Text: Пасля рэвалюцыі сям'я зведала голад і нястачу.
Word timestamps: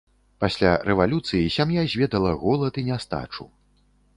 Пасля 0.43 0.71
рэвалюцыі 0.91 1.51
сям'я 1.57 1.83
зведала 1.91 2.31
голад 2.45 2.73
і 2.83 2.87
нястачу. 2.91 3.51